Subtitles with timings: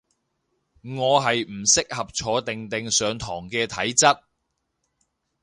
[0.97, 4.19] 我係唔適合坐定定上堂嘅體質